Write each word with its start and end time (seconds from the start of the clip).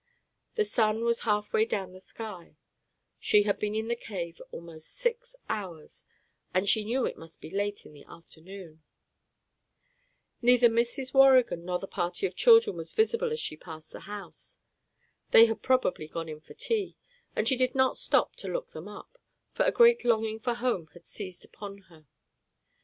The 0.55 0.65
sun 0.65 1.03
was 1.05 1.19
half 1.19 1.53
way 1.53 1.63
down 1.63 1.93
the 1.93 1.99
sky; 1.99 2.57
she 3.19 3.43
had 3.43 3.59
been 3.59 3.75
in 3.75 3.87
the 3.87 3.95
cave 3.95 4.41
almost 4.49 4.95
six 4.95 5.35
hours, 5.47 6.05
and 6.55 6.67
she 6.67 6.83
knew 6.83 7.05
it 7.05 7.19
must 7.19 7.39
be 7.39 7.51
late 7.51 7.85
in 7.85 7.93
the 7.93 8.05
afternoon. 8.05 8.81
Neither 10.41 10.69
Mrs. 10.69 11.13
Waurigan 11.13 11.63
nor 11.65 11.77
the 11.77 11.85
party 11.85 12.25
of 12.25 12.35
children 12.35 12.75
was 12.77 12.93
visible 12.93 13.31
as 13.31 13.39
she 13.39 13.55
passed 13.55 13.91
the 13.91 13.99
house. 13.99 14.57
They 15.29 15.45
had 15.45 15.61
probably 15.61 16.07
gone 16.07 16.27
in 16.29 16.41
for 16.41 16.55
tea, 16.55 16.97
and 17.35 17.47
she 17.47 17.55
did 17.55 17.75
not 17.75 17.95
stop 17.95 18.35
to 18.37 18.47
look 18.47 18.71
them 18.71 18.87
up, 18.87 19.19
for 19.51 19.65
a 19.65 19.71
great 19.71 20.03
longing 20.03 20.39
for 20.39 20.55
home 20.55 20.87
had 20.93 21.05
seized 21.05 21.45
upon 21.45 21.77
her. 21.93 22.07